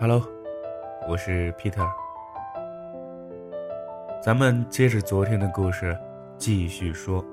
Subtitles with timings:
[0.00, 0.22] Hello，
[1.08, 1.84] 我是 Peter。
[4.22, 5.98] 咱们接着昨天的故事
[6.36, 7.24] 继续说。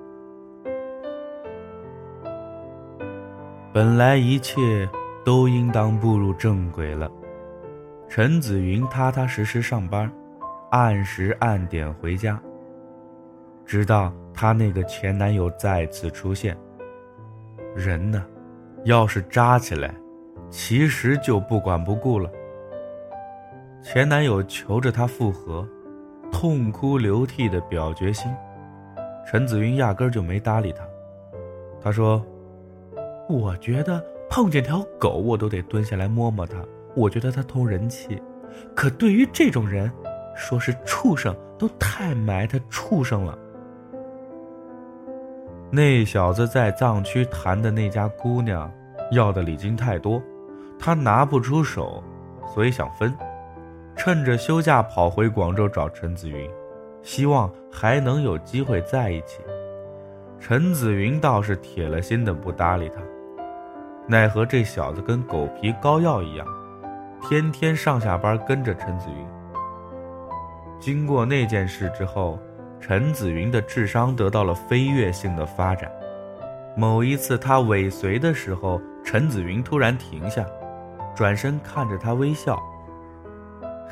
[3.72, 4.90] 本来一切
[5.24, 7.08] 都应当步入正轨了，
[8.10, 10.12] 陈子云踏踏实实上班，
[10.72, 12.42] 按时按点回家。
[13.64, 16.58] 直到她那个前男友再次出现，
[17.76, 18.26] 人呢，
[18.86, 19.94] 要是扎起来，
[20.50, 22.28] 其实就不管不顾了。
[23.86, 25.64] 前男友求着她复合，
[26.32, 28.34] 痛哭流涕的表决心，
[29.28, 30.84] 陈子云压根就没搭理他。
[31.80, 32.26] 他说
[33.30, 36.58] ：“我觉得碰见条狗我都得蹲下来摸摸它，
[36.96, 38.20] 我觉得它通人气。
[38.74, 39.92] 可对于这种人，
[40.36, 43.38] 说是畜生都太埋汰畜生了。”
[45.70, 48.72] 那小子在藏区谈的那家姑娘，
[49.12, 50.20] 要的礼金太多，
[50.80, 52.04] 他拿不出手，
[52.52, 53.16] 所以想分。
[54.06, 56.48] 趁着休假跑回广州找陈子云，
[57.02, 59.40] 希望还能有机会在一起。
[60.40, 63.02] 陈子云倒是铁了心的不搭理他，
[64.06, 66.46] 奈何这小子跟狗皮膏药一样，
[67.20, 69.26] 天天上下班跟着陈子云。
[70.80, 72.38] 经过那件事之后，
[72.80, 75.92] 陈子云的智商得到了飞跃性的发展。
[76.78, 80.46] 某一次他尾随的时候，陈子云突然停下，
[81.16, 82.56] 转身看着他微笑。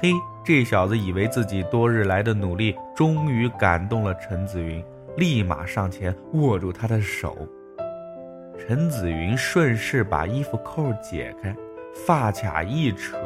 [0.03, 0.11] 嘿，
[0.43, 4.83] 这小子以为自己多日来的努力终于感动了陈子云，
[5.15, 7.47] 立马上前握住他的手。
[8.59, 11.55] 陈子云顺势把衣服扣解开，
[12.05, 13.17] 发卡一扯，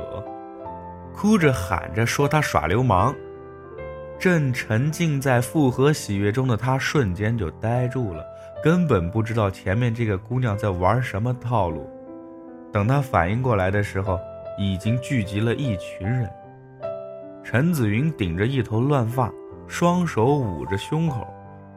[1.16, 3.12] 哭着喊着说他耍流氓。
[4.20, 8.24] 正沉浸在复合喜悦中的他瞬间就呆住了，
[8.64, 11.90] 根本不知道前面这个姑娘在玩什么套路。
[12.72, 14.20] 等他反应过来的时候，
[14.60, 16.30] 已经聚集了一群人。
[17.50, 19.32] 陈子云顶着一头乱发，
[19.68, 21.26] 双手捂着胸口，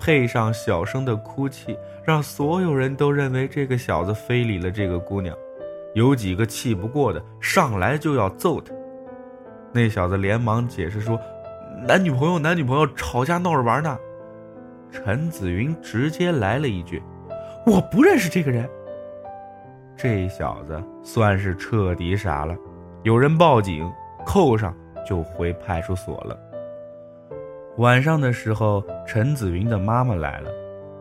[0.00, 5.32] 配上小声的哭泣，让所有人都认为这个小子非礼了这个姑娘。
[5.94, 8.74] 有几个气不过的，上来就要揍他。
[9.72, 11.16] 那小子连忙解释说
[11.86, 13.96] ：“男女朋友，男女朋友吵架闹着玩呢。”
[14.90, 17.00] 陈子云直接来了一句
[17.64, 18.68] ：“我不认识这个人。”
[19.96, 22.56] 这小子算是彻底傻了。
[23.04, 23.88] 有人报警，
[24.26, 24.74] 扣上。
[25.04, 26.38] 就回派出所了。
[27.76, 30.50] 晚上的时候，陈子云的妈妈来了，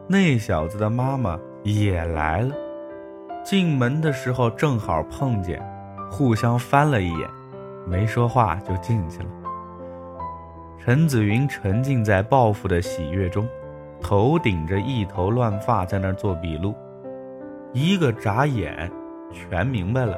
[0.08, 2.56] 那小子的妈妈也来了。
[3.44, 5.62] 进门的时候正好碰见，
[6.12, 7.30] 互相翻了一眼，
[7.88, 9.30] 没说话就进去了。
[10.78, 13.48] 陈子云沉浸在报复的喜悦中，
[14.02, 16.74] 头顶着一头乱发在那儿做笔录，
[17.74, 18.90] 一个眨眼，
[19.32, 20.18] 全明白了。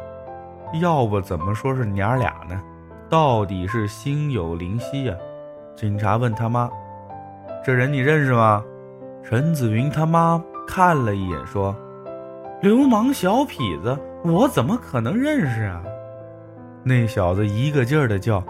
[0.81, 2.62] 要不怎么说是娘俩呢？
[3.11, 5.13] 到底是心有灵犀呀！
[5.75, 6.69] 警察问他妈
[7.61, 8.63] ：“这人你认识吗？”
[9.22, 11.75] 陈子云他妈看了一眼说
[12.63, 15.83] ：“流氓小痞子，我怎么可能认识啊？”
[16.83, 18.41] 那小子一个劲儿的叫：“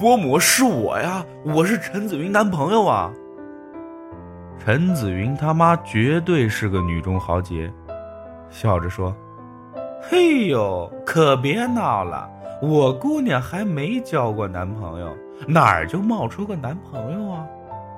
[0.00, 3.12] 伯母是我呀，我是陈子云男朋友啊！”
[4.58, 7.70] 陈子云他妈绝对是个女中豪杰，
[8.48, 9.14] 笑着说
[10.00, 12.26] ：“嘿呦，可别闹了。”
[12.62, 15.14] 我姑娘还没交过男朋友，
[15.46, 17.46] 哪儿就冒出个男朋友啊？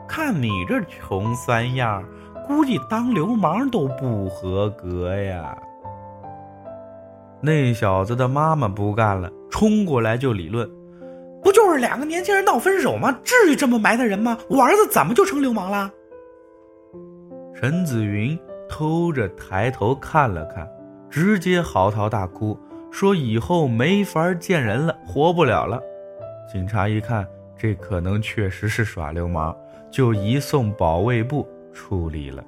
[0.09, 2.03] 看你这穷酸样，
[2.47, 5.57] 估计当流氓都不合格呀。
[7.41, 10.69] 那小子的妈妈不干了，冲过来就理论
[11.43, 13.17] ：“不就是两个年轻人闹分手吗？
[13.23, 14.39] 至于这么埋汰人吗？
[14.49, 15.91] 我儿子怎么就成流氓了？”
[17.55, 18.39] 陈子云
[18.69, 20.67] 偷着抬头看了看，
[21.11, 22.59] 直接嚎啕大哭。
[22.97, 25.79] 说以后没法见人了，活不了了。
[26.51, 29.55] 警察一看，这可能确实是耍流氓，
[29.93, 32.43] 就移送保卫部处理了。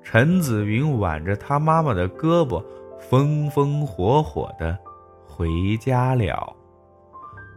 [0.00, 2.64] 陈子云挽着他妈妈的胳膊，
[3.00, 4.78] 风风火火的
[5.26, 6.54] 回家了。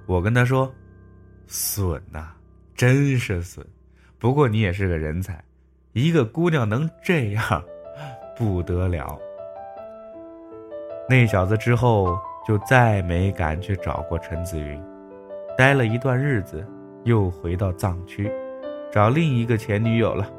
[0.08, 0.74] 我跟他说
[1.46, 2.32] ：“损呐，
[2.74, 3.64] 真是损。
[4.18, 5.40] 不过你也是个人才，
[5.94, 7.64] 一个姑娘能这样，
[8.36, 9.16] 不得了。”
[11.10, 14.82] 那小子之后就再没敢去找过陈子云，
[15.58, 16.66] 待了一段日子，
[17.06, 18.30] 又回到藏区，
[18.92, 20.30] 找另一个前女友了。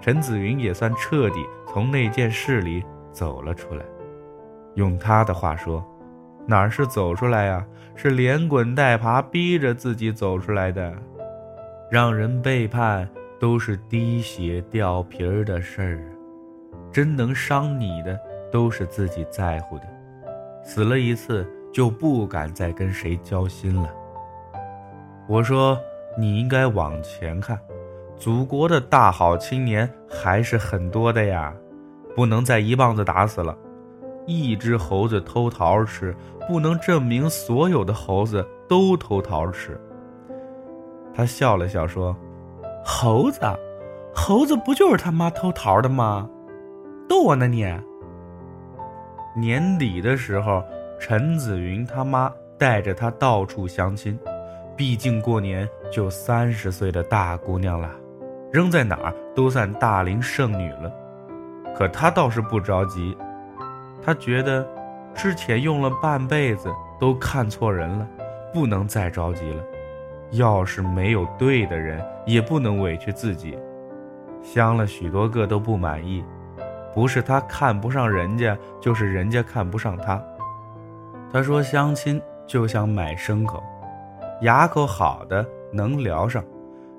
[0.00, 1.36] 陈子云也算彻底
[1.66, 2.82] 从那件事里
[3.12, 3.84] 走了出来。
[4.74, 5.84] 用他的话说，
[6.46, 7.64] 哪是走出来呀，
[7.94, 10.94] 是连滚带爬逼着自己走出来的。
[11.90, 13.06] 让人背叛
[13.38, 16.00] 都是滴血掉皮儿的事儿，
[16.90, 18.18] 真能伤你的。
[18.54, 19.84] 都是自己在乎的，
[20.62, 23.90] 死了一次就不敢再跟谁交心了。
[25.26, 25.76] 我说
[26.16, 27.58] 你应该往前看，
[28.16, 31.52] 祖国的大好青年还是很多的呀，
[32.14, 33.58] 不能再一棒子打死了。
[34.24, 36.14] 一只猴子偷桃吃，
[36.46, 39.76] 不能证明所有的猴子都偷桃吃。
[41.12, 42.16] 他笑了笑说
[42.86, 43.40] ：“猴子，
[44.14, 46.30] 猴子不就是他妈偷桃的吗？
[47.08, 47.66] 逗我呢你。”
[49.36, 50.62] 年底的时候，
[51.00, 54.18] 陈子云他妈带着他到处相亲，
[54.76, 57.90] 毕竟过年就三十岁的大姑娘了，
[58.52, 60.92] 扔在哪儿都算大龄剩女了。
[61.74, 63.16] 可他倒是不着急。
[64.00, 64.64] 他觉得，
[65.14, 66.68] 之前用了半辈子
[67.00, 68.06] 都看错人了，
[68.52, 69.64] 不能再着急了。
[70.30, 73.58] 要是没有对的人，也不能委屈自己。
[74.42, 76.22] 相了许多个都不满意，
[76.94, 80.22] 不是他看不上人家，就是人家看不上他。
[81.32, 83.62] 他说相亲就像买牲口，
[84.42, 86.44] 牙口好的能聊上，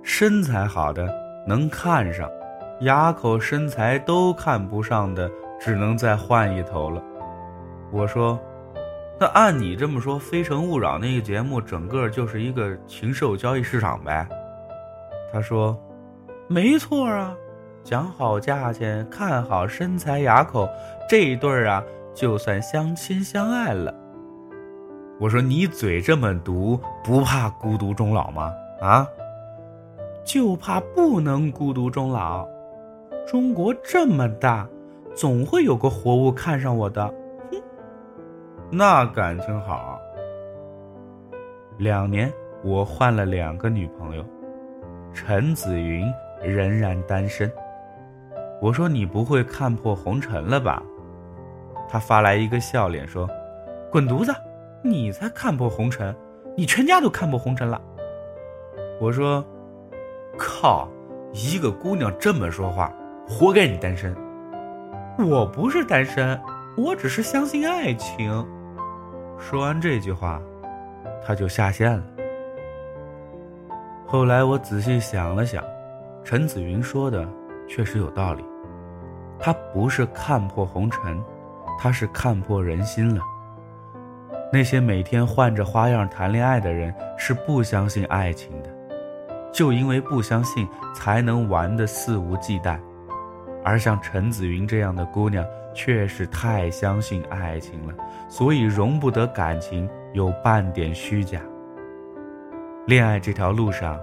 [0.04, 1.10] 身材好的
[1.48, 2.30] 能看上，
[2.82, 5.32] 牙口身材都看不上的。
[5.58, 7.02] 只能再换一头了。
[7.90, 8.38] 我说
[9.18, 14.28] ：“那按你这么说，《非诚勿扰》那个节目整个就是一个禽兽交易市场呗？”
[15.32, 15.76] 他说
[16.48, 17.34] ：“没错啊，
[17.86, 20.68] 讲好价钱，看好身材牙口，
[21.08, 21.84] 这一对儿啊，
[22.16, 23.94] 就算相亲相爱了。”
[25.22, 28.52] 我说：“你嘴这么毒，不怕孤独终老吗？
[28.82, 29.08] 啊？
[30.26, 32.46] 就怕不能孤独终老。
[33.28, 34.68] 中国这么大。”
[35.16, 37.08] 总会有个活物看上我的，
[37.50, 37.64] 哼，
[38.70, 39.98] 那感情好。
[41.78, 42.30] 两年，
[42.62, 44.26] 我换了两个女朋友，
[45.14, 46.06] 陈子云
[46.44, 47.50] 仍然单身。
[48.66, 50.82] 我说你不会看破红尘了吧？
[51.88, 53.30] 他发来一个笑脸说
[53.94, 54.34] ：“滚犊子，
[54.82, 56.16] 你才看破红尘，
[56.58, 57.80] 你全家都看破红尘了。”
[59.00, 59.46] 我说
[60.36, 60.90] ：“靠，
[61.32, 62.92] 一个姑娘这么说话，
[63.28, 64.16] 活该你单身。”
[65.24, 66.42] 我不是单身，
[66.76, 68.44] 我只是相信爱情。
[69.38, 70.42] 说完这句话，
[71.24, 72.04] 他就下线了。
[74.08, 75.64] 后来我仔细想了想，
[76.24, 77.30] 陈子云说的
[77.70, 78.44] 确实有道理。
[79.40, 81.24] 他不是看破红尘，
[81.80, 83.22] 他是看破人心了。
[84.54, 88.70] 那些每天换着花样谈恋爱的人，是不相信爱情的，
[89.52, 92.80] 就因为不相信，才能玩的肆无忌惮。
[93.64, 95.44] 而像陈子云这样的姑娘，
[95.74, 97.94] 却是太相信爱情了，
[98.30, 101.42] 所以容不得感情有半点虚假。
[102.86, 104.00] 恋爱这条路上，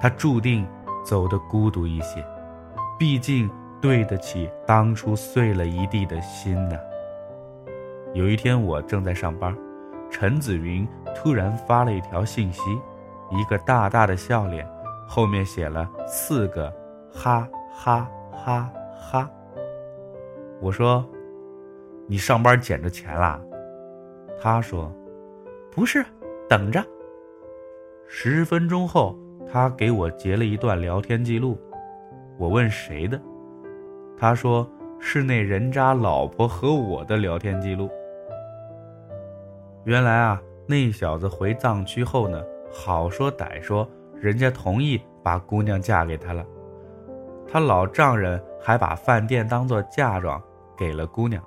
[0.00, 0.66] 她注定
[1.04, 2.22] 走得孤独一些，
[2.98, 3.48] 毕竟
[3.80, 6.78] 对得起当初碎了一地的心呢。
[8.14, 9.56] 有一天我正在上班，
[10.10, 12.62] 陈子云突然发了一条信息，
[13.30, 14.66] 一个大大的笑脸，
[15.06, 16.72] 后面写了四个
[17.12, 18.70] 哈哈哈。
[19.10, 19.30] 哈，
[20.60, 21.06] 我说，
[22.06, 23.40] 你上班捡着钱啦？
[24.38, 24.92] 他说，
[25.70, 26.04] 不是，
[26.48, 26.84] 等着。
[28.06, 29.16] 十分钟后，
[29.50, 31.56] 他给我截了一段聊天记录。
[32.36, 33.18] 我问谁的？
[34.18, 34.68] 他说
[34.98, 37.88] 是那人渣老婆和我的聊天记录。
[39.84, 46.44] 原来啊，那小子回藏区后呢，好说歹说，人家同意把姑娘嫁给他了。
[47.46, 50.42] 他老丈人还把饭店当做嫁妆
[50.76, 51.42] 给了姑娘。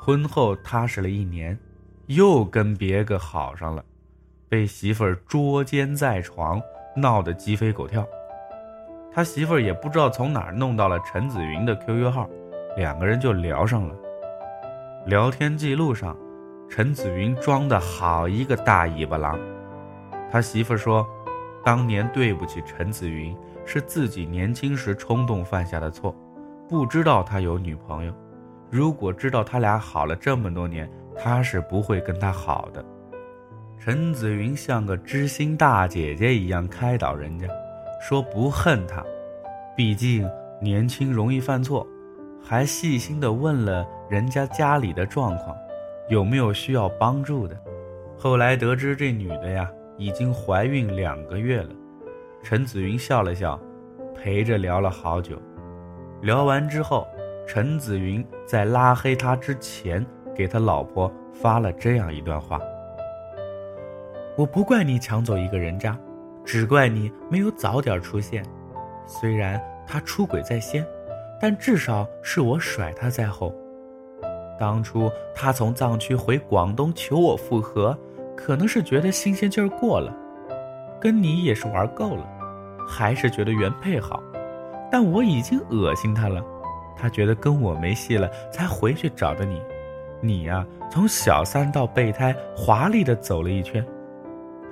[0.00, 1.58] 婚后踏实了一年，
[2.06, 3.84] 又跟别个好上了，
[4.48, 6.62] 被媳妇捉奸在床，
[6.96, 8.06] 闹得鸡飞狗跳。
[9.12, 12.28] 他媳妇儿也不知道从哪儿弄到了陈子云的 QQ 号，
[12.76, 13.94] 两个人就聊上了。
[15.06, 16.16] 聊天记录上，
[16.68, 19.38] 陈子云装的好一个大尾巴狼。
[20.30, 21.06] 他媳妇说，
[21.64, 23.36] 当年对不起陈子云。
[23.70, 26.16] 是自己年轻时冲动犯下的错，
[26.70, 28.14] 不知道他有女朋友。
[28.70, 32.82] 如果知道他俩好了这么多年，他是不会跟他好的。
[33.78, 37.46] 陈子云像个知心大姐姐一样开导人家，
[38.00, 39.04] 说不恨他，
[39.76, 40.28] 毕竟
[40.60, 41.86] 年轻容易犯错，
[42.42, 45.56] 还细心的问了人家家里的状况，
[46.08, 47.56] 有没有需要帮助的。
[48.16, 51.70] 后来得知这女的呀，已经怀孕两个月了。
[52.42, 53.58] 陈子云笑了笑，
[54.14, 55.36] 陪着聊了好久。
[56.22, 57.06] 聊完之后，
[57.46, 62.60] 陈子云在拉黑他之前，给他老婆发了这样一段话
[64.36, 65.98] ：“我不怪你抢走一个人渣，
[66.48, 68.42] 只怪你没有早点出现。
[69.06, 70.82] 虽然他出轨在先，
[71.38, 73.54] 但至少是我甩他在后。
[74.58, 77.96] 当初他从藏区回广东求我复合，
[78.34, 80.10] 可能是觉得新鲜劲儿过了，
[80.98, 82.26] 跟你也是玩够了，
[82.88, 84.18] 还是觉得原配好。
[84.90, 86.42] 但我已经恶心他了，
[86.96, 89.60] 他觉得跟我没戏了，才回去找的你。
[90.22, 93.86] 你呀，从小三到备胎，华丽的走了一圈。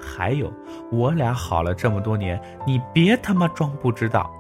[0.01, 0.53] 还有，
[0.91, 4.31] 我俩好了这么多年，你别他妈装不知道。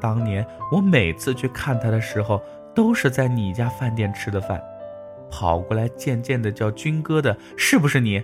[0.00, 2.42] 当年我每次去看他的时候，
[2.74, 4.62] 都是在你家饭店吃的饭。
[5.30, 8.22] 跑过来贱贱的叫军哥的，是不是你？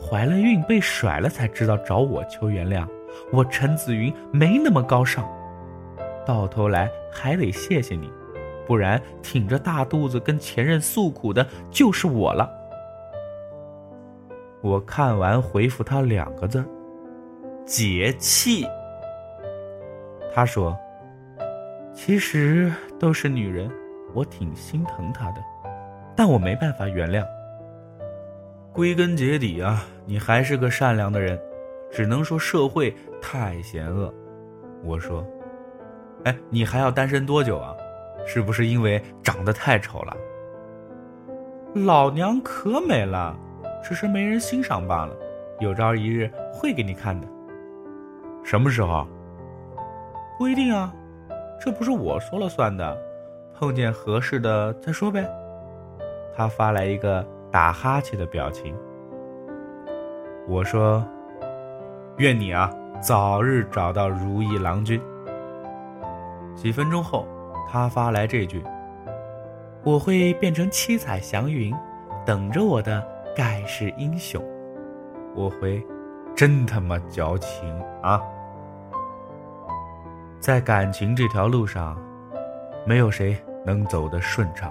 [0.00, 2.86] 怀了孕被甩了才知道找我求原谅。
[3.32, 5.26] 我陈子云没那么高尚，
[6.26, 8.10] 到头来还得谢谢你，
[8.66, 12.48] 不然挺着大肚子跟前任诉苦的就是我了。
[14.64, 16.64] 我看完回复他两个字：
[17.66, 18.66] 解气。
[20.34, 20.74] 他说
[21.92, 23.70] ：“其实都是女人，
[24.14, 25.42] 我挺心疼她的。”
[26.16, 27.22] 但我没办法原谅。
[28.72, 31.38] 归根结底啊，你还是个善良的人，
[31.92, 34.10] 只能说社会太险恶。
[34.82, 35.22] 我说，
[36.24, 37.76] 哎，你还要单身多久啊？
[38.24, 40.16] 是不是因为长得太丑了？
[41.74, 43.38] 老娘可美了，
[43.84, 45.14] 只是没人欣赏罢了。
[45.60, 47.28] 有朝一日会给你看的。
[48.42, 49.06] 什么时候？
[50.36, 50.92] 不一定啊，
[51.60, 52.98] 这不是我说了算的。
[53.56, 55.24] 碰见合适的再说呗。
[56.36, 58.74] 他发来一个打哈欠的表情。
[60.48, 61.06] 我说
[62.18, 62.68] ：“愿你啊
[63.00, 65.00] 早日找到如意郎君。”
[66.56, 67.26] 几分钟后，
[67.70, 68.62] 他发来这句
[69.84, 71.72] ：“我会变成七彩祥云，
[72.26, 73.00] 等着我的
[73.34, 74.42] 盖世英雄。”
[75.34, 75.84] 我回
[76.36, 77.68] ：“真他妈矫情
[78.02, 78.20] 啊！”
[80.40, 81.96] 在感情这条路上，
[82.86, 84.70] 没有谁能走得顺畅。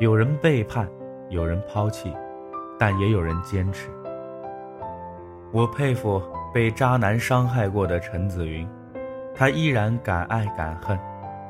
[0.00, 0.88] 有人背叛，
[1.28, 2.12] 有人抛弃，
[2.78, 3.88] 但也有人坚持。
[5.52, 6.20] 我佩服
[6.52, 8.68] 被渣男伤害过的陈子云，
[9.34, 10.98] 他依然敢爱敢恨，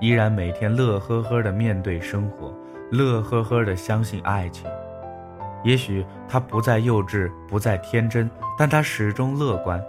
[0.01, 2.55] 依然每天乐呵呵的面对生活，
[2.91, 4.71] 乐呵呵的相信爱情。
[5.63, 9.83] 也许他不再幼稚，不再天真，但他始终乐观，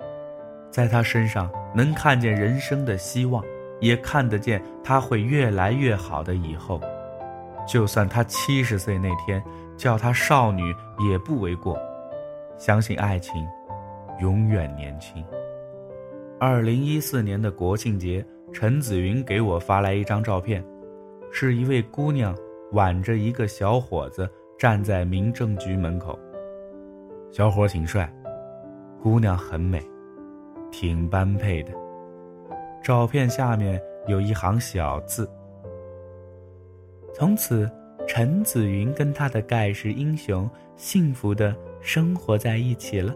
[0.70, 3.44] 在他身上能看见人生的希望，
[3.80, 6.80] 也看得见他会越来越好的以后。
[7.68, 9.42] 就算他七十岁那天
[9.78, 10.76] 叫她少女
[11.08, 11.80] 也不为过，
[12.58, 13.48] 相信爱情，
[14.20, 15.24] 永远年轻。
[16.40, 20.62] 二零一四年的国庆节，陈子云给我发来一张照片，
[21.32, 22.36] 是一位姑娘
[22.72, 24.28] 挽着一个小伙子
[24.62, 26.20] 站在民政局门口。
[27.32, 28.08] 小伙挺帅，
[29.02, 29.84] 姑娘很美，
[30.72, 31.74] 挺般配的。
[32.84, 35.28] 照片下面有一行小字。
[37.12, 37.68] 从此，
[38.08, 43.16] 陈子云跟他的盖世英雄幸福的生活在一起了。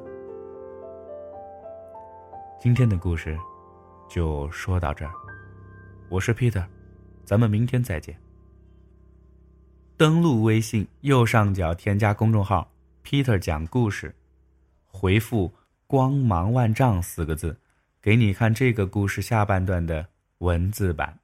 [2.59, 3.37] 今天的故事
[4.09, 5.11] 就说到这儿，
[6.09, 6.65] 我是 Peter，
[7.23, 8.24] 咱们明天再见。
[9.97, 12.69] 登录微信右上角添加公众号
[13.01, 14.13] “Peter 讲故事”，
[14.85, 15.53] 回复
[15.87, 17.57] “光芒万丈”四个字，
[18.01, 20.05] 给你看这个故事下半段的
[20.39, 21.19] 文字版。